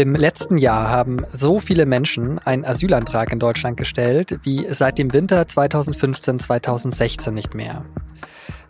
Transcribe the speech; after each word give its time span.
Im 0.00 0.14
letzten 0.14 0.56
Jahr 0.56 0.88
haben 0.88 1.26
so 1.30 1.58
viele 1.58 1.84
Menschen 1.84 2.38
einen 2.38 2.64
Asylantrag 2.64 3.32
in 3.32 3.38
Deutschland 3.38 3.76
gestellt 3.76 4.40
wie 4.44 4.66
seit 4.70 4.96
dem 4.96 5.12
Winter 5.12 5.42
2015-2016 5.42 7.32
nicht 7.32 7.54
mehr. 7.54 7.84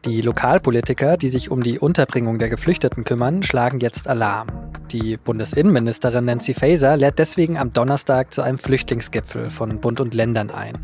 Die 0.04 0.22
Lokalpolitiker, 0.22 1.16
die 1.16 1.28
sich 1.28 1.48
um 1.48 1.62
die 1.62 1.78
Unterbringung 1.78 2.40
der 2.40 2.48
Geflüchteten 2.48 3.04
kümmern, 3.04 3.44
schlagen 3.44 3.78
jetzt 3.78 4.08
Alarm. 4.08 4.48
Die 4.90 5.18
Bundesinnenministerin 5.24 6.24
Nancy 6.24 6.52
Faeser 6.52 6.96
lädt 6.96 7.20
deswegen 7.20 7.58
am 7.58 7.72
Donnerstag 7.72 8.34
zu 8.34 8.42
einem 8.42 8.58
Flüchtlingsgipfel 8.58 9.50
von 9.50 9.80
Bund 9.80 10.00
und 10.00 10.14
Ländern 10.14 10.50
ein. 10.50 10.78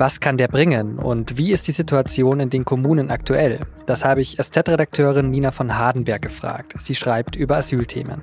Was 0.00 0.20
kann 0.20 0.36
der 0.36 0.46
bringen 0.46 0.96
und 0.96 1.38
wie 1.38 1.50
ist 1.50 1.66
die 1.66 1.72
Situation 1.72 2.38
in 2.38 2.50
den 2.50 2.64
Kommunen 2.64 3.10
aktuell? 3.10 3.58
Das 3.86 4.04
habe 4.04 4.20
ich 4.20 4.36
SZ-Redakteurin 4.40 5.28
Nina 5.28 5.50
von 5.50 5.76
Hardenberg 5.76 6.22
gefragt. 6.22 6.74
Sie 6.78 6.94
schreibt 6.94 7.34
über 7.34 7.56
Asylthemen. 7.56 8.22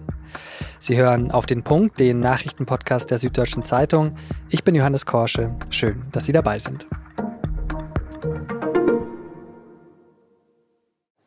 Sie 0.80 0.96
hören 0.96 1.32
auf 1.32 1.46
den 1.46 1.64
Punkt, 1.64 2.00
den 2.00 2.22
Nachrichtenpodcast 2.22 3.12
der 3.12 3.18
Süddeutschen 3.18 3.66
Zeitung. 3.66 4.16
Ich 4.50 4.64
bin 4.64 4.74
Johannes 4.74 5.06
Korsche. 5.06 5.54
Schön, 5.70 6.00
dass 6.14 6.24
Sie 6.24 6.32
dabei 6.32 6.60
sind. 6.60 6.88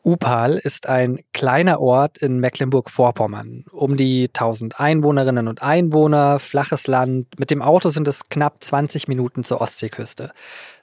Upal 0.09 0.57
ist 0.57 0.87
ein 0.87 1.19
kleiner 1.35 1.83
Ort 1.83 2.17
in 2.17 2.41
Mecklenburg-Vorpommern. 2.41 3.67
Um 3.71 3.99
die 3.99 4.29
1000 4.29 4.81
Einwohnerinnen 4.81 5.49
und 5.49 5.63
Einwohner, 5.63 6.39
flaches 6.39 6.87
Land. 6.87 7.39
Mit 7.39 7.51
dem 7.51 7.61
Auto 7.61 7.91
sind 7.91 8.09
es 8.09 8.31
knapp 8.31 8.65
20 8.65 9.07
Minuten 9.07 9.45
zur 9.45 9.61
Ostseeküste. 9.61 10.33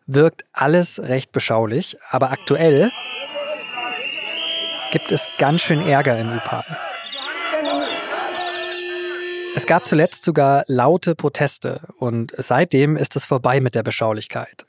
Wirkt 0.06 0.46
alles 0.54 1.00
recht 1.00 1.32
beschaulich, 1.32 1.98
aber 2.12 2.30
aktuell 2.30 2.92
gibt 4.92 5.12
es 5.12 5.28
ganz 5.40 5.62
schön 5.62 5.88
Ärger 5.88 6.20
in 6.20 6.30
Upal. 6.30 6.64
Es 9.56 9.66
gab 9.66 9.88
zuletzt 9.88 10.24
sogar 10.24 10.66
laute 10.68 11.16
Proteste 11.16 11.82
und 11.98 12.32
seitdem 12.38 12.96
ist 12.96 13.16
es 13.16 13.26
vorbei 13.26 13.60
mit 13.60 13.74
der 13.74 13.82
Beschaulichkeit. 13.82 14.68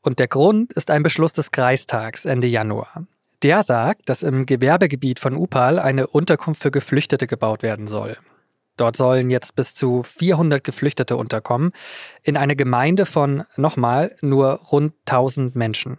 Und 0.00 0.18
der 0.18 0.28
Grund 0.28 0.72
ist 0.72 0.90
ein 0.90 1.02
Beschluss 1.02 1.34
des 1.34 1.50
Kreistags 1.50 2.24
Ende 2.24 2.46
Januar. 2.46 3.06
Der 3.42 3.62
sagt, 3.62 4.08
dass 4.08 4.22
im 4.22 4.46
Gewerbegebiet 4.46 5.18
von 5.18 5.36
Upal 5.36 5.78
eine 5.78 6.06
Unterkunft 6.06 6.62
für 6.62 6.70
Geflüchtete 6.70 7.26
gebaut 7.26 7.62
werden 7.62 7.88
soll. 7.88 8.16
Dort 8.76 8.96
sollen 8.96 9.30
jetzt 9.30 9.54
bis 9.54 9.74
zu 9.74 10.02
400 10.02 10.64
Geflüchtete 10.64 11.16
unterkommen, 11.16 11.72
in 12.22 12.36
eine 12.36 12.56
Gemeinde 12.56 13.04
von, 13.04 13.44
nochmal, 13.56 14.16
nur 14.22 14.60
rund 14.70 14.94
1000 15.06 15.56
Menschen. 15.56 15.98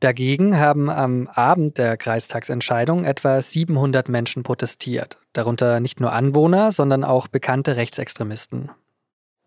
Dagegen 0.00 0.58
haben 0.58 0.90
am 0.90 1.28
Abend 1.28 1.78
der 1.78 1.96
Kreistagsentscheidung 1.96 3.04
etwa 3.04 3.40
700 3.40 4.08
Menschen 4.08 4.42
protestiert, 4.42 5.20
darunter 5.32 5.78
nicht 5.78 6.00
nur 6.00 6.12
Anwohner, 6.12 6.72
sondern 6.72 7.04
auch 7.04 7.28
bekannte 7.28 7.76
Rechtsextremisten. 7.76 8.70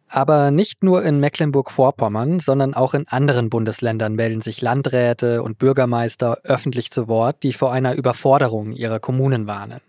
Aber 0.08 0.52
nicht 0.52 0.84
nur 0.84 1.04
in 1.04 1.20
Mecklenburg-Vorpommern, 1.20 2.40
sondern 2.40 2.74
auch 2.74 2.94
in 2.94 3.08
anderen 3.08 3.50
Bundesländern 3.50 4.14
melden 4.14 4.42
sich 4.42 4.62
Landräte 4.62 5.42
und 5.42 5.58
Bürgermeister 5.58 6.40
öffentlich 6.44 6.92
zu 6.92 7.08
Wort, 7.08 7.44
die 7.44 7.54
vor 7.54 7.72
einer 7.72 7.96
Überforderung 7.96 8.72
ihrer 8.72 9.00
Kommunen 9.00 9.48
warnen. 9.48 9.82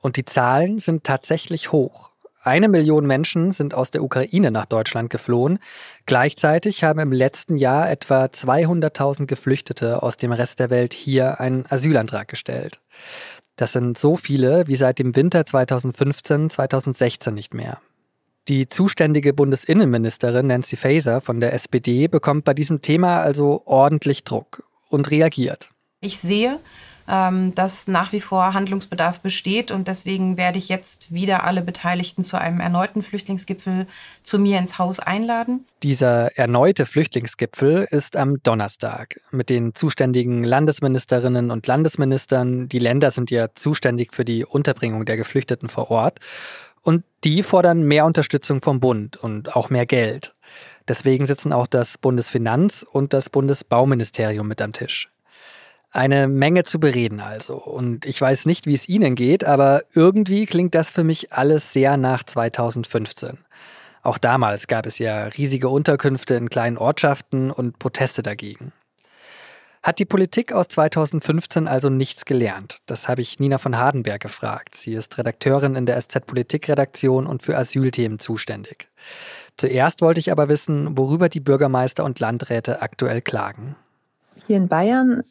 Und 0.00 0.16
die 0.16 0.24
Zahlen 0.24 0.78
sind 0.78 1.04
tatsächlich 1.04 1.72
hoch. 1.72 2.10
Eine 2.46 2.68
Million 2.68 3.06
Menschen 3.06 3.50
sind 3.50 3.74
aus 3.74 3.90
der 3.90 4.04
Ukraine 4.04 4.52
nach 4.52 4.66
Deutschland 4.66 5.10
geflohen. 5.10 5.58
Gleichzeitig 6.04 6.84
haben 6.84 7.00
im 7.00 7.10
letzten 7.10 7.56
Jahr 7.56 7.90
etwa 7.90 8.26
200.000 8.26 9.26
Geflüchtete 9.26 10.00
aus 10.00 10.16
dem 10.16 10.30
Rest 10.30 10.60
der 10.60 10.70
Welt 10.70 10.94
hier 10.94 11.40
einen 11.40 11.64
Asylantrag 11.68 12.28
gestellt. 12.28 12.80
Das 13.56 13.72
sind 13.72 13.98
so 13.98 14.14
viele 14.14 14.68
wie 14.68 14.76
seit 14.76 15.00
dem 15.00 15.16
Winter 15.16 15.44
2015, 15.44 16.50
2016 16.50 17.34
nicht 17.34 17.52
mehr. 17.52 17.80
Die 18.48 18.68
zuständige 18.68 19.32
Bundesinnenministerin 19.32 20.46
Nancy 20.46 20.76
Faeser 20.76 21.20
von 21.20 21.40
der 21.40 21.52
SPD 21.52 22.06
bekommt 22.06 22.44
bei 22.44 22.54
diesem 22.54 22.80
Thema 22.80 23.20
also 23.20 23.62
ordentlich 23.64 24.22
Druck 24.22 24.62
und 24.88 25.10
reagiert. 25.10 25.68
Ich 26.00 26.20
sehe, 26.20 26.60
ähm, 27.08 27.54
dass 27.56 27.88
nach 27.88 28.12
wie 28.12 28.20
vor 28.20 28.54
Handlungsbedarf 28.54 29.20
besteht 29.20 29.72
und 29.72 29.88
deswegen 29.88 30.36
werde 30.36 30.58
ich 30.58 30.68
jetzt 30.68 31.12
wieder 31.12 31.42
alle 31.42 31.62
Beteiligten 31.62 32.22
zu 32.22 32.38
einem 32.38 32.60
erneuten 32.60 33.02
Flüchtlingsgipfel 33.02 33.86
zu 34.22 34.38
mir 34.38 34.58
ins 34.58 34.78
Haus 34.78 35.00
einladen. 35.00 35.64
Dieser 35.82 36.36
erneute 36.36 36.86
Flüchtlingsgipfel 36.86 37.86
ist 37.90 38.16
am 38.16 38.42
Donnerstag 38.44 39.20
mit 39.32 39.50
den 39.50 39.74
zuständigen 39.74 40.44
Landesministerinnen 40.44 41.50
und 41.50 41.66
Landesministern. 41.66 42.68
Die 42.68 42.78
Länder 42.78 43.10
sind 43.10 43.32
ja 43.32 43.48
zuständig 43.54 44.14
für 44.14 44.24
die 44.24 44.44
Unterbringung 44.44 45.04
der 45.04 45.16
Geflüchteten 45.16 45.68
vor 45.68 45.90
Ort. 45.90 46.20
Und 46.86 47.02
die 47.24 47.42
fordern 47.42 47.82
mehr 47.82 48.04
Unterstützung 48.04 48.62
vom 48.62 48.78
Bund 48.78 49.16
und 49.16 49.56
auch 49.56 49.70
mehr 49.70 49.86
Geld. 49.86 50.36
Deswegen 50.86 51.26
sitzen 51.26 51.52
auch 51.52 51.66
das 51.66 51.98
Bundesfinanz- 52.00 52.84
und 52.84 53.12
das 53.12 53.28
Bundesbauministerium 53.28 54.46
mit 54.46 54.62
am 54.62 54.72
Tisch. 54.72 55.10
Eine 55.90 56.28
Menge 56.28 56.62
zu 56.62 56.78
bereden 56.78 57.18
also. 57.18 57.56
Und 57.56 58.06
ich 58.06 58.20
weiß 58.20 58.46
nicht, 58.46 58.66
wie 58.66 58.74
es 58.74 58.88
Ihnen 58.88 59.16
geht, 59.16 59.42
aber 59.42 59.82
irgendwie 59.94 60.46
klingt 60.46 60.76
das 60.76 60.90
für 60.90 61.02
mich 61.02 61.32
alles 61.32 61.72
sehr 61.72 61.96
nach 61.96 62.22
2015. 62.22 63.38
Auch 64.04 64.18
damals 64.18 64.68
gab 64.68 64.86
es 64.86 65.00
ja 65.00 65.24
riesige 65.24 65.68
Unterkünfte 65.68 66.36
in 66.36 66.48
kleinen 66.48 66.78
Ortschaften 66.78 67.50
und 67.50 67.80
Proteste 67.80 68.22
dagegen. 68.22 68.72
Hat 69.86 70.00
die 70.00 70.04
Politik 70.04 70.52
aus 70.52 70.66
2015 70.66 71.68
also 71.68 71.90
nichts 71.90 72.24
gelernt? 72.24 72.78
Das 72.86 73.06
habe 73.06 73.20
ich 73.20 73.38
Nina 73.38 73.58
von 73.58 73.78
Hardenberg 73.78 74.20
gefragt. 74.20 74.74
Sie 74.74 74.94
ist 74.94 75.16
Redakteurin 75.16 75.76
in 75.76 75.86
der 75.86 76.00
SZ 76.00 76.26
Politikredaktion 76.26 77.24
und 77.24 77.44
für 77.44 77.56
Asylthemen 77.56 78.18
zuständig. 78.18 78.88
Zuerst 79.56 80.02
wollte 80.02 80.18
ich 80.18 80.32
aber 80.32 80.48
wissen, 80.48 80.98
worüber 80.98 81.28
die 81.28 81.38
Bürgermeister 81.38 82.02
und 82.02 82.18
Landräte 82.18 82.82
aktuell 82.82 83.22
klagen. 83.22 83.76
Hier 84.48 84.56
in 84.56 84.66
Bayern 84.66 85.22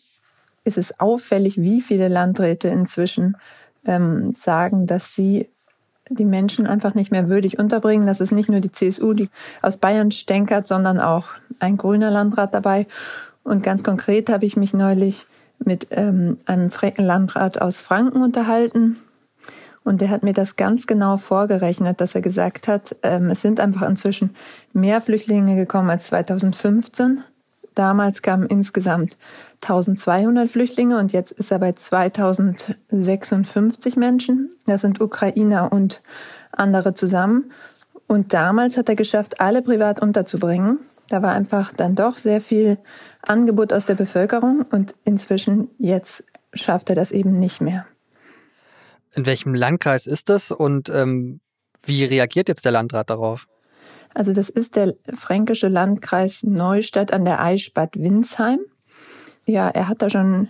ist 0.63 0.77
es 0.77 1.01
auffällig, 1.01 1.57
wie 1.57 1.81
viele 1.81 2.07
Landräte 2.07 2.69
inzwischen 2.69 3.35
ähm, 3.85 4.35
sagen, 4.35 4.87
dass 4.87 5.16
sie 5.16 5.49
die 6.09 6.23
Menschen 6.23 6.66
einfach 6.66 6.93
nicht 6.93 7.11
mehr 7.11 7.27
würdig 7.27 7.59
unterbringen. 7.59 8.07
Das 8.07 8.22
ist 8.22 8.31
nicht 8.31 8.49
nur 8.49 8.61
die 8.61 8.72
CSU, 8.72 9.11
die 9.11 9.29
aus 9.61 9.75
Bayern 9.75 10.11
stänkert, 10.11 10.66
sondern 10.66 11.01
auch 11.01 11.27
ein 11.59 11.75
grüner 11.75 12.09
Landrat 12.09 12.53
dabei. 12.53 12.87
Und 13.45 13.63
ganz 13.63 13.81
konkret 13.83 14.29
habe 14.29 14.45
ich 14.45 14.57
mich 14.57 14.73
neulich 14.73 15.25
mit 15.63 15.88
ähm, 15.91 16.38
einem 16.45 16.69
Landrat 16.97 17.61
aus 17.61 17.79
Franken 17.79 18.22
unterhalten. 18.22 18.97
Und 19.83 20.01
der 20.01 20.09
hat 20.09 20.23
mir 20.23 20.33
das 20.33 20.56
ganz 20.56 20.88
genau 20.88 21.17
vorgerechnet, 21.17 22.01
dass 22.01 22.16
er 22.16 22.22
gesagt 22.22 22.67
hat, 22.67 22.95
ähm, 23.03 23.29
es 23.29 23.44
sind 23.44 23.59
einfach 23.59 23.88
inzwischen 23.88 24.31
mehr 24.73 25.00
Flüchtlinge 25.00 25.55
gekommen 25.55 25.91
als 25.91 26.05
2015. 26.05 27.23
Damals 27.75 28.23
kamen 28.23 28.47
insgesamt 28.47 29.16
1200 29.61 30.50
Flüchtlinge 30.50 30.97
und 30.97 31.13
jetzt 31.13 31.34
ist 31.34 31.51
er 31.51 31.59
bei 31.59 31.73
2056 31.73 33.95
Menschen. 33.95 34.50
Das 34.66 34.81
sind 34.81 35.00
Ukrainer 35.01 35.72
und 35.72 36.01
andere 36.51 36.95
zusammen. 36.95 37.51
Und 38.07 38.34
damals 38.34 38.78
hat 38.78 38.89
er 38.89 38.95
geschafft, 38.95 39.39
alle 39.39 39.61
privat 39.61 40.01
unterzubringen. 40.01 40.79
Da 41.09 41.21
war 41.21 41.33
einfach 41.33 41.71
dann 41.71 41.95
doch 41.95 42.17
sehr 42.17 42.41
viel 42.41 42.77
Angebot 43.21 43.73
aus 43.73 43.85
der 43.85 43.95
Bevölkerung 43.95 44.66
und 44.71 44.95
inzwischen 45.03 45.69
jetzt 45.77 46.23
schafft 46.53 46.89
er 46.89 46.95
das 46.95 47.11
eben 47.11 47.39
nicht 47.39 47.61
mehr. 47.61 47.85
In 49.13 49.25
welchem 49.25 49.53
Landkreis 49.53 50.07
ist 50.07 50.29
das 50.29 50.51
und 50.51 50.89
ähm, 50.89 51.39
wie 51.83 52.03
reagiert 52.03 52.49
jetzt 52.49 52.66
der 52.66 52.71
Landrat 52.71 53.09
darauf? 53.09 53.47
Also 54.13 54.33
das 54.33 54.49
ist 54.49 54.75
der 54.75 54.95
fränkische 55.13 55.67
Landkreis 55.67 56.43
Neustadt 56.43 57.13
an 57.13 57.25
der 57.25 57.41
Eichstadt 57.41 57.95
Winsheim. 57.97 58.59
Ja, 59.45 59.69
er 59.69 59.87
hat 59.87 60.01
da 60.01 60.09
schon 60.09 60.49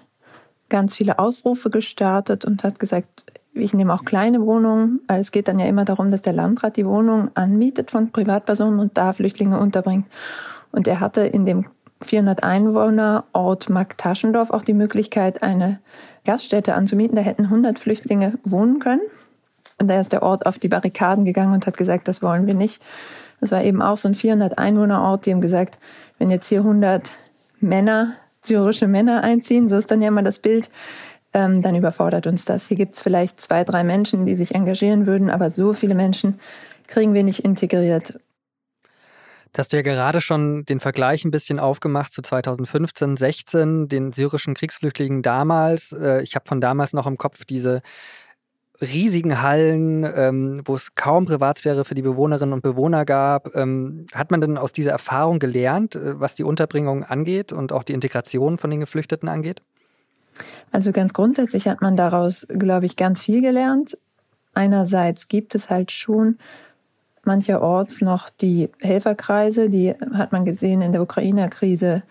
ganz 0.69 0.95
viele 0.95 1.19
Aufrufe 1.19 1.69
gestartet 1.69 2.45
und 2.45 2.63
hat 2.63 2.79
gesagt, 2.79 3.25
ich 3.55 3.73
nehme 3.73 3.93
auch 3.93 4.05
kleine 4.05 4.41
Wohnungen. 4.41 4.99
weil 5.07 5.21
Es 5.21 5.31
geht 5.31 5.47
dann 5.47 5.59
ja 5.59 5.65
immer 5.65 5.85
darum, 5.85 6.11
dass 6.11 6.21
der 6.21 6.33
Landrat 6.33 6.77
die 6.77 6.85
Wohnung 6.85 7.31
anmietet 7.33 7.89
von 7.89 8.11
Privatpersonen 8.11 8.79
und 8.79 8.97
da 8.97 9.13
Flüchtlinge 9.13 9.59
unterbringt. 9.59 10.05
Und 10.71 10.87
er 10.87 10.99
hatte 10.99 11.21
in 11.21 11.45
dem 11.45 11.65
400 12.01 12.43
Einwohner 12.43 13.23
Ort 13.31 13.69
Marktaschendorf 13.69 14.51
auch 14.51 14.61
die 14.61 14.73
Möglichkeit, 14.73 15.41
eine 15.41 15.79
Gaststätte 16.25 16.75
anzumieten. 16.75 17.15
Da 17.15 17.21
hätten 17.21 17.45
100 17.45 17.79
Flüchtlinge 17.79 18.33
wohnen 18.43 18.79
können. 18.79 19.01
Und 19.79 19.89
da 19.89 19.99
ist 19.99 20.11
der 20.11 20.23
Ort 20.23 20.45
auf 20.45 20.59
die 20.59 20.67
Barrikaden 20.67 21.25
gegangen 21.25 21.53
und 21.53 21.65
hat 21.65 21.77
gesagt, 21.77 22.07
das 22.07 22.21
wollen 22.21 22.47
wir 22.47 22.53
nicht. 22.53 22.81
Das 23.39 23.51
war 23.51 23.63
eben 23.63 23.81
auch 23.81 23.97
so 23.97 24.07
ein 24.07 24.15
400 24.15 24.57
Einwohner 24.57 25.01
Ort, 25.01 25.25
die 25.25 25.31
haben 25.31 25.41
gesagt, 25.41 25.79
wenn 26.19 26.29
jetzt 26.29 26.47
hier 26.47 26.59
100 26.59 27.11
Männer, 27.59 28.13
syrische 28.41 28.87
Männer 28.87 29.23
einziehen, 29.23 29.67
so 29.67 29.75
ist 29.75 29.91
dann 29.91 30.01
ja 30.01 30.07
immer 30.09 30.23
das 30.23 30.39
Bild, 30.39 30.69
ähm, 31.35 31.61
dann 31.61 31.75
überfordert 31.75 32.27
uns 32.27 32.45
das. 32.45 32.69
Hier 32.69 32.77
gibt 32.77 32.95
es 32.95 33.01
vielleicht 33.01 33.41
zwei, 33.41 33.65
drei 33.65 33.83
Menschen, 33.83 34.25
die 34.25 34.35
sich 34.35 34.55
engagieren 34.55 35.05
würden, 35.05 35.29
aber 35.29 35.49
so 35.49 35.73
viele 35.73 35.93
Menschen 35.93 36.39
kriegen 36.87 37.13
wir 37.13 37.23
nicht 37.23 37.41
integriert. 37.43 38.17
Du 39.51 39.59
hast 39.59 39.73
ja 39.73 39.81
gerade 39.81 40.21
schon 40.21 40.63
den 40.65 40.79
Vergleich 40.79 41.25
ein 41.25 41.31
bisschen 41.31 41.59
aufgemacht 41.59 42.13
zu 42.13 42.21
2015, 42.21 43.17
16, 43.17 43.87
den 43.89 44.13
syrischen 44.13 44.53
Kriegsflüchtlingen 44.53 45.21
damals. 45.21 45.91
Äh, 45.91 46.21
ich 46.21 46.35
habe 46.35 46.45
von 46.47 46.61
damals 46.61 46.93
noch 46.93 47.05
im 47.05 47.17
Kopf 47.17 47.43
diese 47.43 47.81
riesigen 48.81 49.41
Hallen, 49.41 50.03
ähm, 50.03 50.61
wo 50.63 50.75
es 50.75 50.95
kaum 50.95 51.25
Privatsphäre 51.25 51.83
für 51.83 51.95
die 51.95 52.01
Bewohnerinnen 52.01 52.53
und 52.53 52.61
Bewohner 52.61 53.03
gab. 53.03 53.53
Ähm, 53.55 54.05
hat 54.13 54.31
man 54.31 54.39
denn 54.39 54.57
aus 54.57 54.71
dieser 54.71 54.91
Erfahrung 54.91 55.39
gelernt, 55.39 55.95
äh, 55.95 56.17
was 56.17 56.35
die 56.35 56.43
Unterbringung 56.43 57.03
angeht 57.03 57.51
und 57.51 57.73
auch 57.73 57.83
die 57.83 57.93
Integration 57.93 58.57
von 58.57 58.69
den 58.69 58.79
Geflüchteten 58.79 59.27
angeht? 59.27 59.61
Also 60.71 60.91
ganz 60.91 61.13
grundsätzlich 61.13 61.67
hat 61.67 61.81
man 61.81 61.95
daraus, 61.95 62.45
glaube 62.49 62.85
ich, 62.85 62.95
ganz 62.95 63.21
viel 63.21 63.41
gelernt. 63.41 63.97
Einerseits 64.53 65.27
gibt 65.27 65.55
es 65.55 65.69
halt 65.69 65.91
schon 65.91 66.37
mancherorts 67.23 68.01
noch 68.01 68.29
die 68.29 68.69
Helferkreise, 68.79 69.69
die 69.69 69.95
hat 70.13 70.31
man 70.31 70.45
gesehen 70.45 70.81
in 70.81 70.91
der 70.91 71.01
Ukraine-Krise 71.01 72.03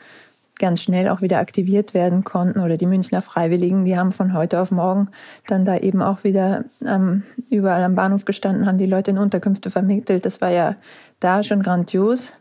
ganz 0.58 0.82
schnell 0.82 1.08
auch 1.08 1.20
wieder 1.20 1.38
aktiviert 1.38 1.94
werden 1.94 2.22
konnten 2.22 2.60
oder 2.60 2.76
die 2.76 2.86
Münchner 2.86 3.22
Freiwilligen, 3.22 3.84
die 3.84 3.98
haben 3.98 4.12
von 4.12 4.34
heute 4.34 4.60
auf 4.60 4.70
morgen 4.70 5.08
dann 5.48 5.64
da 5.64 5.76
eben 5.78 6.00
auch 6.00 6.22
wieder 6.22 6.64
ähm, 6.86 7.24
überall 7.50 7.82
am 7.82 7.96
Bahnhof 7.96 8.24
gestanden, 8.24 8.66
haben 8.66 8.78
die 8.78 8.86
Leute 8.86 9.10
in 9.10 9.18
Unterkünfte 9.18 9.70
vermittelt. 9.70 10.24
Das 10.24 10.40
war 10.40 10.50
ja 10.50 10.76
da 11.18 11.42
schon 11.42 11.62
grandios. 11.62 12.34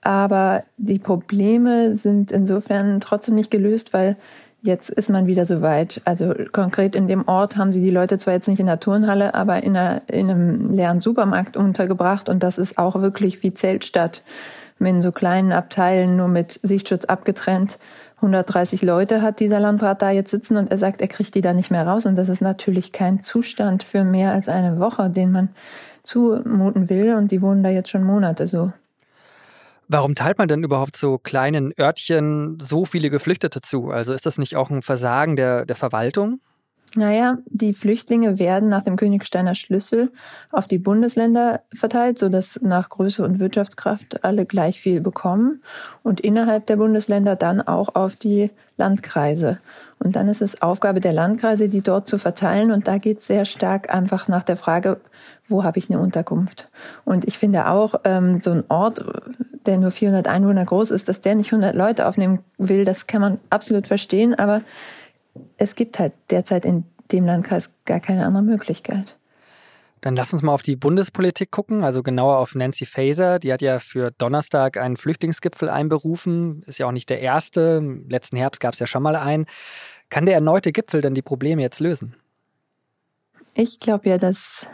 Aber 0.00 0.62
die 0.76 1.00
Probleme 1.00 1.96
sind 1.96 2.30
insofern 2.30 3.00
trotzdem 3.00 3.34
nicht 3.34 3.50
gelöst, 3.50 3.92
weil 3.92 4.16
jetzt 4.62 4.90
ist 4.90 5.10
man 5.10 5.26
wieder 5.26 5.46
so 5.46 5.62
weit. 5.62 6.00
Also 6.04 6.34
konkret 6.52 6.94
in 6.94 7.08
dem 7.08 7.26
Ort 7.28 7.56
haben 7.56 7.72
sie 7.72 7.80
die 7.80 7.90
Leute 7.90 8.18
zwar 8.18 8.34
jetzt 8.34 8.48
nicht 8.48 8.60
in 8.60 8.66
der 8.66 8.80
Turnhalle, 8.80 9.34
aber 9.34 9.62
in, 9.62 9.76
einer, 9.76 10.02
in 10.08 10.30
einem 10.30 10.70
leeren 10.72 11.00
Supermarkt 11.00 11.56
untergebracht 11.56 12.28
und 12.28 12.42
das 12.42 12.58
ist 12.58 12.78
auch 12.78 13.00
wirklich 13.00 13.42
wie 13.42 13.52
Zeltstadt 13.52 14.22
in 14.80 15.02
so 15.02 15.12
kleinen 15.12 15.52
Abteilen 15.52 16.16
nur 16.16 16.28
mit 16.28 16.60
Sichtschutz 16.62 17.04
abgetrennt. 17.04 17.78
130 18.16 18.82
Leute 18.82 19.22
hat 19.22 19.40
dieser 19.40 19.60
Landrat 19.60 20.02
da 20.02 20.10
jetzt 20.10 20.30
sitzen 20.30 20.56
und 20.56 20.70
er 20.70 20.78
sagt, 20.78 21.00
er 21.00 21.08
kriegt 21.08 21.34
die 21.34 21.40
da 21.40 21.52
nicht 21.52 21.70
mehr 21.70 21.86
raus. 21.86 22.06
Und 22.06 22.16
das 22.16 22.28
ist 22.28 22.40
natürlich 22.40 22.92
kein 22.92 23.20
Zustand 23.20 23.82
für 23.84 24.04
mehr 24.04 24.32
als 24.32 24.48
eine 24.48 24.80
Woche, 24.80 25.08
den 25.08 25.30
man 25.30 25.48
zumuten 26.02 26.88
will. 26.88 27.14
Und 27.14 27.30
die 27.30 27.42
wohnen 27.42 27.62
da 27.62 27.70
jetzt 27.70 27.90
schon 27.90 28.02
Monate 28.02 28.48
so. 28.48 28.72
Warum 29.88 30.14
teilt 30.14 30.38
man 30.38 30.48
denn 30.48 30.62
überhaupt 30.62 30.96
so 30.96 31.18
kleinen 31.18 31.72
Örtchen 31.78 32.58
so 32.60 32.84
viele 32.84 33.08
Geflüchtete 33.08 33.62
zu? 33.62 33.90
Also 33.90 34.12
ist 34.12 34.26
das 34.26 34.36
nicht 34.36 34.54
auch 34.54 34.70
ein 34.70 34.82
Versagen 34.82 35.34
der, 35.34 35.64
der 35.64 35.76
Verwaltung? 35.76 36.40
Naja, 36.94 37.38
die 37.46 37.74
Flüchtlinge 37.74 38.38
werden 38.38 38.70
nach 38.70 38.82
dem 38.82 38.96
Königsteiner 38.96 39.54
Schlüssel 39.54 40.10
auf 40.50 40.66
die 40.66 40.78
Bundesländer 40.78 41.60
verteilt, 41.74 42.18
sodass 42.18 42.60
nach 42.62 42.88
Größe 42.88 43.22
und 43.22 43.40
Wirtschaftskraft 43.40 44.24
alle 44.24 44.46
gleich 44.46 44.80
viel 44.80 45.02
bekommen 45.02 45.62
und 46.02 46.20
innerhalb 46.20 46.66
der 46.66 46.76
Bundesländer 46.76 47.36
dann 47.36 47.60
auch 47.60 47.94
auf 47.94 48.16
die 48.16 48.50
Landkreise. 48.78 49.58
Und 49.98 50.16
dann 50.16 50.28
ist 50.28 50.40
es 50.40 50.62
Aufgabe 50.62 51.00
der 51.00 51.12
Landkreise, 51.12 51.68
die 51.68 51.82
dort 51.82 52.06
zu 52.06 52.18
verteilen. 52.18 52.70
Und 52.70 52.88
da 52.88 52.98
geht 52.98 53.18
es 53.18 53.26
sehr 53.26 53.44
stark 53.44 53.92
einfach 53.92 54.28
nach 54.28 54.44
der 54.44 54.56
Frage, 54.56 55.00
wo 55.46 55.64
habe 55.64 55.78
ich 55.78 55.90
eine 55.90 56.00
Unterkunft? 56.00 56.70
Und 57.04 57.26
ich 57.26 57.36
finde 57.36 57.68
auch, 57.68 57.96
ähm, 58.04 58.40
so 58.40 58.52
ein 58.52 58.64
Ort, 58.68 59.04
der 59.68 59.78
nur 59.78 59.90
400 59.90 60.26
Einwohner 60.26 60.64
groß 60.64 60.90
ist, 60.90 61.08
dass 61.08 61.20
der 61.20 61.34
nicht 61.34 61.52
100 61.52 61.76
Leute 61.76 62.06
aufnehmen 62.06 62.40
will, 62.56 62.84
das 62.84 63.06
kann 63.06 63.20
man 63.20 63.38
absolut 63.50 63.86
verstehen. 63.86 64.34
Aber 64.34 64.62
es 65.58 65.74
gibt 65.74 65.98
halt 65.98 66.14
derzeit 66.30 66.64
in 66.64 66.84
dem 67.12 67.26
Landkreis 67.26 67.74
gar 67.84 68.00
keine 68.00 68.26
andere 68.26 68.42
Möglichkeit. 68.42 69.14
Dann 70.00 70.16
lass 70.16 70.32
uns 70.32 70.42
mal 70.42 70.54
auf 70.54 70.62
die 70.62 70.76
Bundespolitik 70.76 71.50
gucken, 71.50 71.84
also 71.84 72.02
genauer 72.02 72.38
auf 72.38 72.54
Nancy 72.54 72.86
Faeser. 72.86 73.38
Die 73.38 73.52
hat 73.52 73.62
ja 73.62 73.78
für 73.78 74.10
Donnerstag 74.12 74.76
einen 74.76 74.96
Flüchtlingsgipfel 74.96 75.68
einberufen. 75.68 76.62
Ist 76.66 76.78
ja 76.78 76.86
auch 76.86 76.92
nicht 76.92 77.10
der 77.10 77.20
erste. 77.20 77.78
Im 77.80 78.08
letzten 78.08 78.36
Herbst 78.36 78.60
gab 78.60 78.74
es 78.74 78.80
ja 78.80 78.86
schon 78.86 79.02
mal 79.02 79.16
einen. 79.16 79.46
Kann 80.08 80.24
der 80.24 80.36
erneute 80.36 80.72
Gipfel 80.72 81.00
denn 81.00 81.14
die 81.14 81.22
Probleme 81.22 81.60
jetzt 81.60 81.80
lösen? 81.80 82.14
Ich 83.54 83.80
glaube 83.80 84.08
ja, 84.08 84.18
dass 84.18 84.66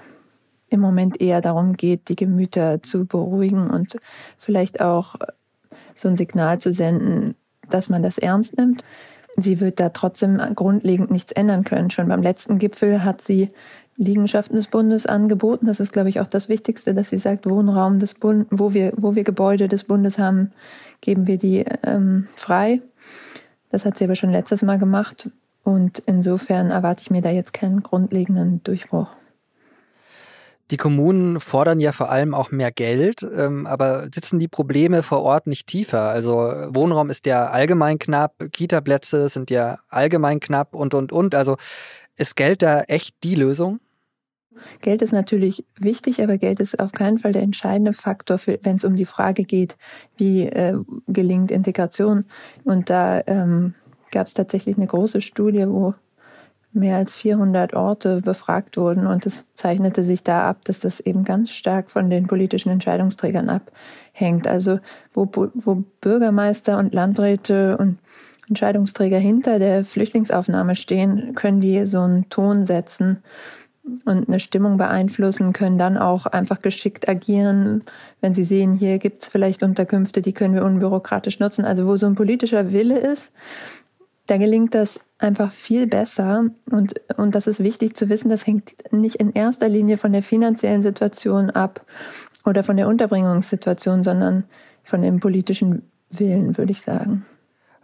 im 0.68 0.80
Moment 0.80 1.20
eher 1.20 1.40
darum 1.40 1.74
geht, 1.74 2.08
die 2.08 2.16
Gemüter 2.16 2.82
zu 2.82 3.04
beruhigen 3.04 3.70
und 3.70 3.96
vielleicht 4.38 4.80
auch 4.80 5.16
so 5.94 6.08
ein 6.08 6.16
Signal 6.16 6.58
zu 6.58 6.72
senden, 6.72 7.34
dass 7.70 7.88
man 7.88 8.02
das 8.02 8.18
ernst 8.18 8.56
nimmt. 8.56 8.84
Sie 9.36 9.60
wird 9.60 9.80
da 9.80 9.88
trotzdem 9.88 10.40
grundlegend 10.54 11.10
nichts 11.10 11.32
ändern 11.32 11.64
können. 11.64 11.90
Schon 11.90 12.08
beim 12.08 12.22
letzten 12.22 12.58
Gipfel 12.58 13.04
hat 13.04 13.20
sie 13.20 13.48
Liegenschaften 13.96 14.56
des 14.56 14.68
Bundes 14.68 15.06
angeboten. 15.06 15.66
Das 15.66 15.80
ist, 15.80 15.92
glaube 15.92 16.08
ich, 16.08 16.20
auch 16.20 16.26
das 16.26 16.48
Wichtigste, 16.48 16.94
dass 16.94 17.10
sie 17.10 17.18
sagt, 17.18 17.48
Wohnraum 17.48 17.98
des 17.98 18.14
Bundes, 18.14 18.46
wo 18.50 18.74
wir, 18.74 18.92
wo 18.96 19.14
wir 19.14 19.24
Gebäude 19.24 19.68
des 19.68 19.84
Bundes 19.84 20.18
haben, 20.18 20.50
geben 21.00 21.26
wir 21.26 21.38
die 21.38 21.64
ähm, 21.84 22.26
frei. 22.34 22.80
Das 23.70 23.84
hat 23.84 23.96
sie 23.96 24.04
aber 24.04 24.14
schon 24.14 24.30
letztes 24.30 24.62
Mal 24.62 24.78
gemacht. 24.78 25.30
Und 25.62 26.02
insofern 26.06 26.70
erwarte 26.70 27.02
ich 27.02 27.10
mir 27.10 27.22
da 27.22 27.30
jetzt 27.30 27.54
keinen 27.54 27.82
grundlegenden 27.82 28.62
Durchbruch. 28.64 29.08
Die 30.70 30.76
Kommunen 30.78 31.40
fordern 31.40 31.78
ja 31.78 31.92
vor 31.92 32.10
allem 32.10 32.32
auch 32.32 32.50
mehr 32.50 32.72
Geld, 32.72 33.22
ähm, 33.22 33.66
aber 33.66 34.08
sitzen 34.14 34.38
die 34.38 34.48
Probleme 34.48 35.02
vor 35.02 35.22
Ort 35.22 35.46
nicht 35.46 35.66
tiefer? 35.66 36.08
Also 36.08 36.52
Wohnraum 36.68 37.10
ist 37.10 37.26
ja 37.26 37.48
allgemein 37.48 37.98
knapp, 37.98 38.34
Kita-Plätze 38.50 39.28
sind 39.28 39.50
ja 39.50 39.78
allgemein 39.88 40.40
knapp 40.40 40.74
und, 40.74 40.94
und, 40.94 41.12
und. 41.12 41.34
Also 41.34 41.56
ist 42.16 42.36
Geld 42.36 42.62
da 42.62 42.82
echt 42.82 43.16
die 43.24 43.34
Lösung? 43.34 43.80
Geld 44.80 45.02
ist 45.02 45.12
natürlich 45.12 45.64
wichtig, 45.78 46.22
aber 46.22 46.38
Geld 46.38 46.60
ist 46.60 46.78
auf 46.78 46.92
keinen 46.92 47.18
Fall 47.18 47.32
der 47.32 47.42
entscheidende 47.42 47.92
Faktor, 47.92 48.38
wenn 48.62 48.76
es 48.76 48.84
um 48.84 48.96
die 48.96 49.04
Frage 49.04 49.42
geht, 49.42 49.76
wie 50.16 50.46
äh, 50.46 50.78
gelingt 51.08 51.50
Integration. 51.50 52.24
Und 52.64 52.88
da 52.88 53.22
ähm, 53.26 53.74
gab 54.10 54.26
es 54.26 54.34
tatsächlich 54.34 54.76
eine 54.76 54.86
große 54.86 55.20
Studie, 55.20 55.66
wo 55.68 55.94
mehr 56.74 56.96
als 56.96 57.14
400 57.16 57.74
Orte 57.74 58.20
befragt 58.20 58.76
wurden 58.76 59.06
und 59.06 59.26
es 59.26 59.46
zeichnete 59.54 60.02
sich 60.02 60.22
da 60.22 60.48
ab, 60.48 60.58
dass 60.64 60.80
das 60.80 61.00
eben 61.00 61.24
ganz 61.24 61.50
stark 61.50 61.90
von 61.90 62.10
den 62.10 62.26
politischen 62.26 62.70
Entscheidungsträgern 62.70 63.48
abhängt. 63.48 64.46
Also 64.46 64.80
wo, 65.12 65.28
wo 65.54 65.84
Bürgermeister 66.00 66.78
und 66.78 66.92
Landräte 66.92 67.76
und 67.78 67.98
Entscheidungsträger 68.48 69.18
hinter 69.18 69.58
der 69.58 69.84
Flüchtlingsaufnahme 69.84 70.74
stehen, 70.74 71.34
können 71.34 71.60
die 71.60 71.86
so 71.86 72.00
einen 72.00 72.28
Ton 72.28 72.66
setzen 72.66 73.22
und 74.04 74.28
eine 74.28 74.40
Stimmung 74.40 74.76
beeinflussen, 74.76 75.52
können 75.52 75.78
dann 75.78 75.96
auch 75.96 76.26
einfach 76.26 76.60
geschickt 76.60 77.08
agieren, 77.08 77.84
wenn 78.20 78.34
sie 78.34 78.44
sehen, 78.44 78.74
hier 78.74 78.98
gibt's 78.98 79.28
vielleicht 79.28 79.62
Unterkünfte, 79.62 80.22
die 80.22 80.32
können 80.32 80.54
wir 80.54 80.64
unbürokratisch 80.64 81.38
nutzen. 81.38 81.64
Also 81.64 81.86
wo 81.86 81.96
so 81.96 82.06
ein 82.06 82.14
politischer 82.14 82.72
Wille 82.72 82.98
ist, 82.98 83.32
da 84.26 84.38
gelingt 84.38 84.74
das 84.74 85.00
einfach 85.24 85.50
viel 85.50 85.86
besser. 85.86 86.50
Und, 86.70 86.94
und 87.16 87.34
das 87.34 87.46
ist 87.46 87.60
wichtig 87.60 87.96
zu 87.96 88.08
wissen, 88.08 88.28
das 88.28 88.46
hängt 88.46 88.74
nicht 88.92 89.16
in 89.16 89.32
erster 89.32 89.68
Linie 89.68 89.96
von 89.96 90.12
der 90.12 90.22
finanziellen 90.22 90.82
Situation 90.82 91.50
ab 91.50 91.84
oder 92.44 92.62
von 92.62 92.76
der 92.76 92.88
Unterbringungssituation, 92.88 94.04
sondern 94.04 94.44
von 94.82 95.02
dem 95.02 95.18
politischen 95.18 95.90
Willen, 96.10 96.56
würde 96.56 96.72
ich 96.72 96.82
sagen. 96.82 97.24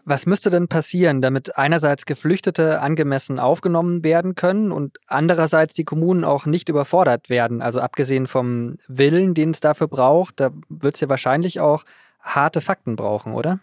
Was 0.04 0.26
müsste 0.26 0.50
denn 0.50 0.66
passieren, 0.66 1.20
damit 1.20 1.56
einerseits 1.58 2.06
Geflüchtete 2.06 2.80
angemessen 2.80 3.38
aufgenommen 3.38 4.02
werden 4.02 4.34
können 4.34 4.72
und 4.72 4.98
andererseits 5.06 5.74
die 5.74 5.84
Kommunen 5.84 6.24
auch 6.24 6.46
nicht 6.46 6.68
überfordert 6.68 7.28
werden? 7.28 7.62
Also 7.62 7.80
abgesehen 7.80 8.26
vom 8.26 8.76
Willen, 8.88 9.34
den 9.34 9.50
es 9.50 9.60
dafür 9.60 9.88
braucht, 9.88 10.40
da 10.40 10.50
wird 10.68 10.94
es 10.94 11.00
ja 11.00 11.08
wahrscheinlich 11.08 11.60
auch 11.60 11.84
harte 12.20 12.60
Fakten 12.60 12.96
brauchen, 12.96 13.34
oder? 13.34 13.60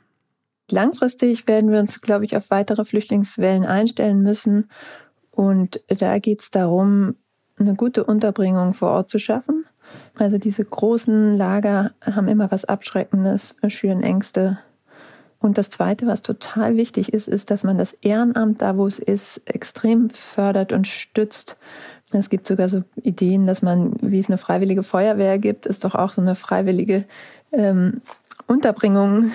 Langfristig 0.70 1.48
werden 1.48 1.72
wir 1.72 1.80
uns, 1.80 2.02
glaube 2.02 2.26
ich, 2.26 2.36
auf 2.36 2.50
weitere 2.50 2.84
Flüchtlingswellen 2.84 3.66
einstellen 3.66 4.22
müssen. 4.22 4.70
Und 5.32 5.82
da 5.88 6.20
geht 6.20 6.42
es 6.42 6.52
darum, 6.52 7.16
eine 7.58 7.76
gute 7.76 8.04
Unterbringung 8.04 8.74
vor 8.74 8.90
Ort 8.90 9.10
zu 9.10 9.20
schaffen. 9.20 9.66
Also 10.18 10.38
diese 10.38 10.66
großen 10.66 11.36
Lager 11.36 11.92
haben 12.02 12.28
immer 12.28 12.52
was 12.52 12.66
Abschreckendes, 12.66 13.56
schüren 13.68 14.04
Ängste. 14.04 14.60
Und 15.40 15.58
das 15.58 15.70
Zweite, 15.70 16.08
was 16.08 16.22
total 16.24 16.76
wichtig 16.76 17.14
ist, 17.14 17.28
ist, 17.28 17.52
dass 17.52 17.64
man 17.64 17.78
das 17.78 17.94
Ehrenamt 17.94 18.62
da, 18.62 18.76
wo 18.76 18.88
es 18.88 19.00
ist, 19.00 19.42
extrem 19.46 20.10
fördert 20.10 20.74
und 20.74 20.88
stützt. 20.88 21.58
Es 22.12 22.30
gibt 22.30 22.48
sogar 22.48 22.70
so 22.70 22.84
Ideen, 22.96 23.46
dass 23.46 23.62
man, 23.62 23.94
wie 24.02 24.20
es 24.20 24.30
eine 24.30 24.38
freiwillige 24.38 24.84
Feuerwehr 24.84 25.38
gibt, 25.38 25.66
ist 25.66 25.84
doch 25.84 25.94
auch 25.94 26.14
so 26.14 26.22
eine 26.22 26.36
freiwillige 26.36 27.06
ähm, 27.52 28.02
Unterbringung 28.48 29.32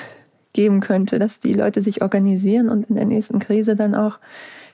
geben 0.52 0.80
könnte, 0.80 1.18
dass 1.18 1.40
die 1.40 1.54
Leute 1.54 1.82
sich 1.82 2.02
organisieren 2.02 2.68
und 2.68 2.88
in 2.90 2.96
der 2.96 3.06
nächsten 3.06 3.38
Krise 3.38 3.76
dann 3.76 3.94
auch 3.94 4.18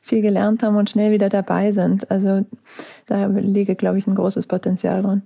viel 0.01 0.23
gelernt 0.23 0.63
haben 0.63 0.77
und 0.77 0.91
schnell 0.91 1.13
wieder 1.13 1.29
dabei 1.29 1.73
sind. 1.73 2.11
Also 2.11 2.45
da 3.07 3.27
liege, 3.27 3.77
glaube 3.77 3.99
ich, 3.99 4.07
ein 4.07 4.15
großes 4.15 4.47
Potenzial 4.47 5.03
drin. 5.03 5.23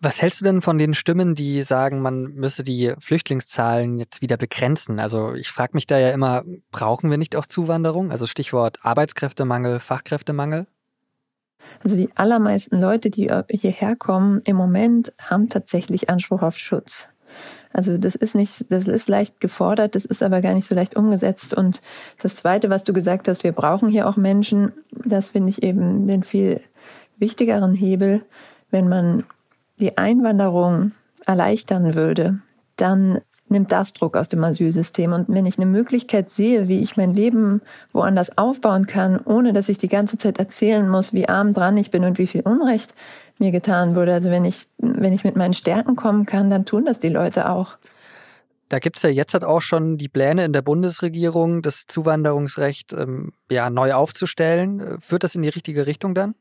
Was 0.00 0.22
hältst 0.22 0.40
du 0.40 0.44
denn 0.44 0.62
von 0.62 0.78
den 0.78 0.94
Stimmen, 0.94 1.34
die 1.34 1.62
sagen, 1.62 2.00
man 2.00 2.34
müsse 2.34 2.62
die 2.62 2.94
Flüchtlingszahlen 3.00 3.98
jetzt 3.98 4.22
wieder 4.22 4.36
begrenzen? 4.36 5.00
Also 5.00 5.34
ich 5.34 5.48
frage 5.48 5.72
mich 5.74 5.88
da 5.88 5.98
ja 5.98 6.10
immer, 6.10 6.44
brauchen 6.70 7.10
wir 7.10 7.18
nicht 7.18 7.34
auch 7.34 7.46
Zuwanderung? 7.46 8.12
Also 8.12 8.26
Stichwort 8.26 8.78
Arbeitskräftemangel, 8.82 9.80
Fachkräftemangel? 9.80 10.68
Also 11.82 11.96
die 11.96 12.10
allermeisten 12.14 12.80
Leute, 12.80 13.10
die 13.10 13.28
hierher 13.50 13.96
kommen, 13.96 14.40
im 14.44 14.54
Moment 14.54 15.12
haben 15.18 15.48
tatsächlich 15.48 16.08
Anspruch 16.08 16.42
auf 16.42 16.56
Schutz. 16.56 17.08
Also 17.78 17.96
das 17.96 18.16
ist 18.16 18.34
nicht, 18.34 18.72
das 18.72 18.88
ist 18.88 19.08
leicht 19.08 19.38
gefordert, 19.38 19.94
das 19.94 20.04
ist 20.04 20.24
aber 20.24 20.40
gar 20.40 20.52
nicht 20.52 20.66
so 20.66 20.74
leicht 20.74 20.96
umgesetzt. 20.96 21.54
Und 21.54 21.80
das 22.20 22.34
Zweite, 22.34 22.70
was 22.70 22.82
du 22.82 22.92
gesagt 22.92 23.28
hast, 23.28 23.44
wir 23.44 23.52
brauchen 23.52 23.88
hier 23.88 24.08
auch 24.08 24.16
Menschen, 24.16 24.72
das 24.90 25.28
finde 25.28 25.50
ich 25.50 25.62
eben 25.62 26.08
den 26.08 26.24
viel 26.24 26.60
wichtigeren 27.18 27.74
Hebel, 27.74 28.22
wenn 28.72 28.88
man 28.88 29.22
die 29.78 29.96
Einwanderung 29.96 30.90
erleichtern 31.24 31.94
würde, 31.94 32.40
dann 32.74 33.20
nimmt 33.48 33.70
das 33.70 33.92
Druck 33.92 34.16
aus 34.16 34.26
dem 34.26 34.42
Asylsystem. 34.42 35.12
Und 35.12 35.28
wenn 35.28 35.46
ich 35.46 35.56
eine 35.56 35.66
Möglichkeit 35.66 36.30
sehe, 36.30 36.66
wie 36.66 36.80
ich 36.80 36.96
mein 36.96 37.14
Leben 37.14 37.62
woanders 37.92 38.36
aufbauen 38.36 38.88
kann, 38.88 39.20
ohne 39.24 39.52
dass 39.52 39.68
ich 39.68 39.78
die 39.78 39.86
ganze 39.86 40.18
Zeit 40.18 40.40
erzählen 40.40 40.88
muss, 40.88 41.12
wie 41.12 41.28
arm 41.28 41.54
dran 41.54 41.76
ich 41.76 41.92
bin 41.92 42.04
und 42.04 42.18
wie 42.18 42.26
viel 42.26 42.42
Unrecht 42.42 42.92
mir 43.40 43.52
getan 43.52 43.94
wurde. 43.94 44.12
Also 44.12 44.30
wenn 44.30 44.44
ich, 44.44 44.66
wenn 44.78 45.12
ich 45.12 45.24
mit 45.24 45.36
meinen 45.36 45.54
Stärken 45.54 45.96
kommen 45.96 46.26
kann, 46.26 46.50
dann 46.50 46.64
tun 46.64 46.84
das 46.84 46.98
die 46.98 47.08
Leute 47.08 47.48
auch. 47.48 47.76
Da 48.68 48.78
gibt 48.78 48.96
es 48.96 49.02
ja 49.02 49.08
jetzt 49.08 49.32
halt 49.32 49.44
auch 49.44 49.62
schon 49.62 49.96
die 49.96 50.08
Pläne 50.08 50.44
in 50.44 50.52
der 50.52 50.62
Bundesregierung, 50.62 51.62
das 51.62 51.86
Zuwanderungsrecht 51.86 52.92
ähm, 52.92 53.32
ja, 53.50 53.70
neu 53.70 53.94
aufzustellen. 53.94 54.98
Führt 55.00 55.24
das 55.24 55.34
in 55.34 55.42
die 55.42 55.48
richtige 55.48 55.86
Richtung 55.86 56.14
dann? 56.14 56.34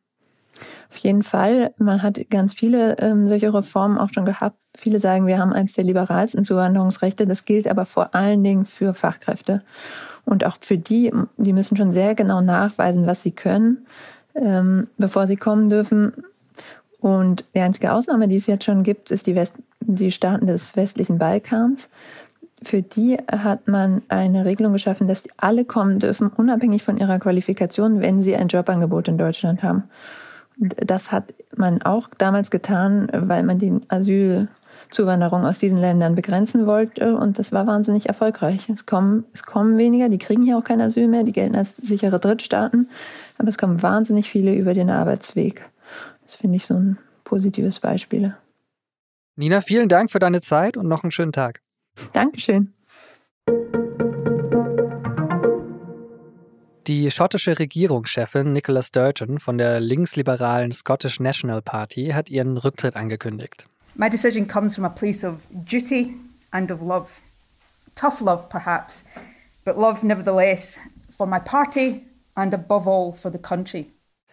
Auf 0.90 0.98
jeden 0.98 1.24
Fall. 1.24 1.74
Man 1.78 2.02
hat 2.02 2.20
ganz 2.30 2.54
viele 2.54 2.98
ähm, 3.00 3.28
solche 3.28 3.54
Reformen 3.54 3.98
auch 3.98 4.10
schon 4.14 4.26
gehabt. 4.26 4.58
Viele 4.76 5.00
sagen, 5.00 5.28
wir 5.28 5.38
haben 5.38 5.54
eines 5.54 5.74
der 5.74 5.84
liberalsten 5.84 6.44
Zuwanderungsrechte. 6.44 7.28
Das 7.28 7.46
gilt 7.46 7.68
aber 7.68 7.86
vor 7.86 8.16
allen 8.16 8.44
Dingen 8.44 8.66
für 8.66 8.94
Fachkräfte. 8.94 9.64
Und 10.26 10.46
auch 10.46 10.58
für 10.60 10.78
die, 10.78 11.14
die 11.38 11.54
müssen 11.54 11.78
schon 11.78 11.92
sehr 11.92 12.16
genau 12.16 12.42
nachweisen, 12.42 13.08
was 13.08 13.22
sie 13.22 13.32
können, 13.32 13.86
ähm, 14.36 14.88
bevor 14.98 15.28
sie 15.28 15.38
kommen 15.38 15.70
dürfen. 15.70 16.14
Und 17.00 17.46
die 17.56 17.60
einzige 17.60 17.94
Ausnahme, 17.94 18.28
die 18.28 18.38
es 18.38 18.48
jetzt 18.48 18.66
schon 18.66 18.84
gibt, 18.84 19.12
ist 19.12 19.28
die, 19.28 19.36
West 19.36 19.56
die 19.82 20.12
Staaten 20.12 20.48
des 20.48 20.76
westlichen 20.76 21.18
Balkans. 21.18 21.90
Für 22.64 22.82
die 22.82 23.18
hat 23.32 23.68
man 23.68 24.02
eine 24.08 24.46
Regelung 24.46 24.74
geschaffen, 24.74 25.08
dass 25.08 25.28
alle 25.38 25.64
kommen 25.64 26.00
dürfen, 26.00 26.30
unabhängig 26.30 26.84
von 26.84 26.98
ihrer 26.98 27.20
Qualifikation, 27.20 28.02
wenn 28.02 28.24
sie 28.24 28.36
ein 28.36 28.48
Jobangebot 28.48 29.08
in 29.08 29.18
Deutschland 29.20 29.62
haben. 29.62 29.84
Das 30.58 31.12
hat 31.12 31.36
man 31.56 31.84
auch 31.84 32.10
damals 32.18 32.50
getan, 32.50 33.10
weil 33.14 33.44
man 33.44 33.60
die 33.60 33.80
Asylzuwanderung 33.90 35.46
aus 35.46 35.60
diesen 35.60 35.78
Ländern 35.78 36.16
begrenzen 36.16 36.66
wollte. 36.66 37.16
Und 37.16 37.38
das 37.38 37.52
war 37.52 37.68
wahnsinnig 37.68 38.08
erfolgreich. 38.08 38.68
Es 38.70 38.88
kommen, 38.88 39.26
es 39.34 39.44
kommen 39.44 39.78
weniger, 39.78 40.10
die 40.10 40.18
kriegen 40.18 40.42
hier 40.42 40.58
auch 40.58 40.64
kein 40.64 40.82
Asyl 40.82 41.08
mehr, 41.08 41.24
die 41.24 41.34
gelten 41.34 41.56
als 41.56 41.78
sichere 41.78 42.20
Drittstaaten. 42.20 42.90
Aber 43.38 43.50
es 43.50 43.60
kommen 43.60 43.84
wahnsinnig 43.84 44.32
viele 44.32 44.56
über 44.56 44.74
den 44.74 44.90
Arbeitsweg. 44.90 45.64
Das 46.28 46.36
finde 46.36 46.58
ich 46.58 46.66
so 46.66 46.74
ein 46.74 46.98
positives 47.24 47.80
Beispiel. 47.80 48.36
Nina, 49.38 49.62
vielen 49.62 49.88
Dank 49.88 50.12
für 50.12 50.20
deine 50.20 50.42
Zeit 50.42 50.76
und 50.76 50.86
noch 50.86 51.04
einen 51.04 51.12
schönen 51.12 51.32
Tag. 51.32 51.62
Dankeschön. 52.12 52.74
Die 56.88 57.10
schottische 57.12 57.58
Regierungschefin 57.58 58.52
Nicola 58.52 58.82
Sturgeon 58.82 59.40
von 59.40 59.58
der 59.58 59.80
linksliberalen 59.80 60.74
Scottish 60.74 61.22
National 61.22 61.62
Party 61.62 62.10
hat 62.10 62.30
ihren 62.30 62.58
Rücktritt 62.58 62.98
angekündigt. 62.98 63.66
My 63.96 64.10
decision 64.10 64.48
comes 64.48 64.76
from 64.76 64.84
a 64.84 64.90
place 64.90 65.26
of 65.26 65.48
duty 65.50 66.14
and 66.52 66.70
of 66.72 66.82
love. 66.82 67.10
Tough 67.96 68.20
love, 68.20 68.50
perhaps, 68.50 69.06
but 69.64 69.78
love 69.78 70.06
nevertheless 70.06 70.82
for 71.10 71.26
my 71.26 71.40
party 71.40 72.02
and 72.36 72.54
above 72.54 72.86
all 72.86 73.14
for 73.14 73.32
the 73.32 73.40
country. 73.40 73.88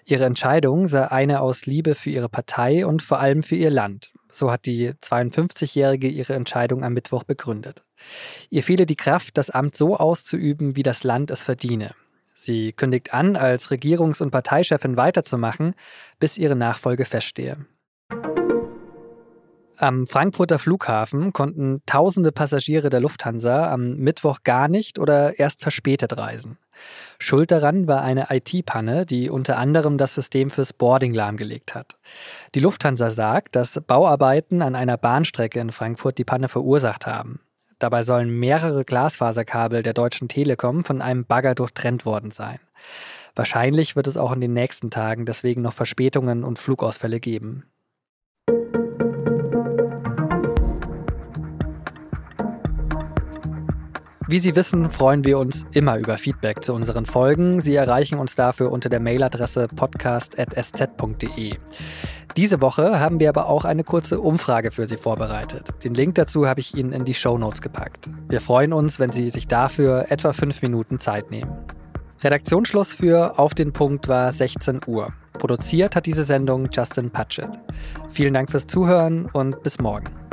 Ihre 0.07 0.25
Entscheidung 0.25 0.87
sei 0.87 1.11
eine 1.11 1.41
aus 1.41 1.67
Liebe 1.67 1.95
für 1.95 2.11
ihre 2.11 2.29
Partei 2.29 2.85
und 2.85 3.03
vor 3.03 3.21
allem 3.21 3.43
für 3.43 3.57
ihr 3.57 3.71
Land. 3.71 4.13
So 4.31 4.51
hat 4.51 4.67
die 4.67 4.91
52-Jährige 4.91 6.09
ihre 6.09 6.35
Entscheidung 6.35 6.85
am 6.85 6.93
Mittwoch 6.93 7.25
begründet. 7.25 7.83
Ihr 8.51 8.63
fehle 8.63 8.85
die 8.85 8.97
Kraft, 8.97 9.39
das 9.39 9.51
Amt 9.51 9.77
so 9.77 9.97
auszuüben, 9.97 10.77
wie 10.77 10.83
das 10.83 11.05
Land 11.05 11.31
es 11.31 11.43
verdiene. 11.43 11.95
Sie 12.35 12.73
kündigt 12.73 13.15
an, 13.15 13.37
als 13.37 13.71
Regierungs- 13.71 14.21
und 14.21 14.33
Parteichefin 14.33 14.97
weiterzumachen, 14.97 15.75
bis 16.19 16.37
ihre 16.37 16.57
Nachfolge 16.57 17.05
feststehe. 17.05 17.65
Am 19.79 20.07
Frankfurter 20.07 20.59
Flughafen 20.59 21.33
konnten 21.33 21.83
tausende 21.87 22.31
Passagiere 22.31 22.91
der 22.91 23.01
Lufthansa 23.01 23.73
am 23.73 23.97
Mittwoch 23.97 24.39
gar 24.45 24.69
nicht 24.69 24.99
oder 24.99 25.39
erst 25.39 25.63
verspätet 25.63 26.17
reisen. 26.17 26.59
Schuld 27.19 27.51
daran 27.51 27.89
war 27.89 28.03
eine 28.03 28.27
IT-Panne, 28.31 29.07
die 29.07 29.31
unter 29.31 29.59
anderem 29.59 29.99
das 29.99 30.15
System 30.15 30.51
fürs 30.51 30.73
Boarding 30.73 31.15
lahmgelegt 31.15 31.75
hat. 31.75 31.97
Die 32.55 32.61
Lufthansa 32.61 33.11
sagt, 33.11 33.57
dass 33.57 33.81
Bauarbeiten 33.87 34.63
an 34.63 34.75
einer 34.75 34.97
Bahnstrecke 34.97 35.61
in 35.61 35.73
Frankfurt 35.73 36.19
die 36.19 36.25
Panne 36.25 36.49
verursacht 36.49 37.07
haben. 37.07 37.41
Dabei 37.79 38.03
sollen 38.03 38.31
mehrere 38.31 38.85
Glasfaserkabel 38.85 39.83
der 39.83 39.93
Deutschen 39.93 40.29
Telekom 40.29 40.85
von 40.85 41.03
einem 41.03 41.25
Bagger 41.25 41.55
durchtrennt 41.55 42.07
worden 42.07 42.31
sein. 42.31 42.61
Wahrscheinlich 43.35 43.97
wird 43.97 44.07
es 44.07 44.17
auch 44.17 44.33
in 44.33 44.41
den 44.41 44.53
nächsten 44.53 44.91
Tagen 44.91 45.27
deswegen 45.27 45.63
noch 45.63 45.73
Verspätungen 45.73 46.45
und 46.45 46.59
Flugausfälle 46.59 47.19
geben. 47.19 47.65
Wie 54.27 54.39
Sie 54.39 54.57
wissen, 54.57 54.91
freuen 54.91 55.25
wir 55.25 55.39
uns 55.39 55.67
immer 55.73 55.99
über 55.99 56.17
Feedback 56.17 56.65
zu 56.65 56.73
unseren 56.73 57.05
Folgen. 57.05 57.61
Sie 57.61 57.75
erreichen 57.75 58.19
uns 58.19 58.35
dafür 58.35 58.73
unter 58.73 58.89
der 58.89 58.99
Mailadresse 58.99 59.67
podcast.sz.de. 59.67 61.57
Diese 62.35 62.61
Woche 62.63 62.99
haben 63.01 63.21
wir 63.21 63.29
aber 63.29 63.49
auch 63.49 63.67
eine 63.67 63.85
kurze 63.85 64.21
Umfrage 64.21 64.71
für 64.71 64.87
Sie 64.87 64.97
vorbereitet. 64.97 65.69
Den 65.85 65.93
Link 65.93 66.15
dazu 66.15 66.49
habe 66.49 66.61
ich 66.61 66.75
Ihnen 66.75 66.93
in 66.93 67.05
die 67.05 67.13
Show 67.13 67.37
Notes 67.37 67.61
gepackt. 67.61 68.09
Wir 68.29 68.41
freuen 68.41 68.73
uns, 68.73 68.99
wenn 68.99 69.13
Sie 69.13 69.29
sich 69.29 69.47
dafür 69.47 70.07
etwa 70.09 70.33
fünf 70.33 70.63
Minuten 70.63 71.01
Zeit 71.01 71.31
nehmen. 71.31 71.53
Redaktionsschluss 72.23 72.95
für 72.95 73.39
Auf 73.39 73.53
den 73.53 73.75
Punkt 73.75 74.09
war 74.09 74.33
16 74.33 74.81
Uhr. 74.87 75.13
Produziert 75.35 75.97
hat 75.97 76.07
diese 76.07 76.25
Sendung 76.25 76.69
Justin 76.73 77.11
Patchett. 77.11 77.51
Vielen 78.09 78.33
Dank 78.33 78.51
fürs 78.51 78.67
Zuhören 78.67 79.27
und 79.27 79.63
bis 79.63 79.79
morgen. 79.79 80.24